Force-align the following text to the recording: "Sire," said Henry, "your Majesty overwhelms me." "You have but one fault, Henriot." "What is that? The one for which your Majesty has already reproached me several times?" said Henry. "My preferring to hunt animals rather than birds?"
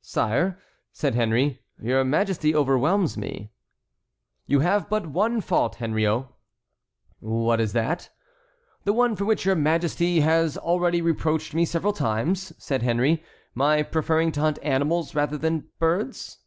"Sire," 0.00 0.62
said 0.94 1.14
Henry, 1.14 1.60
"your 1.78 2.02
Majesty 2.02 2.54
overwhelms 2.54 3.18
me." 3.18 3.52
"You 4.46 4.60
have 4.60 4.88
but 4.88 5.08
one 5.08 5.42
fault, 5.42 5.74
Henriot." 5.74 6.24
"What 7.20 7.60
is 7.60 7.74
that? 7.74 8.08
The 8.84 8.94
one 8.94 9.14
for 9.14 9.26
which 9.26 9.44
your 9.44 9.56
Majesty 9.56 10.20
has 10.20 10.56
already 10.56 11.02
reproached 11.02 11.52
me 11.52 11.66
several 11.66 11.92
times?" 11.92 12.54
said 12.56 12.80
Henry. 12.82 13.22
"My 13.54 13.82
preferring 13.82 14.32
to 14.32 14.40
hunt 14.40 14.58
animals 14.62 15.14
rather 15.14 15.36
than 15.36 15.68
birds?" 15.78 16.38